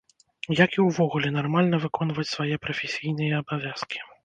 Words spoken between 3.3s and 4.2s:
абавязкі.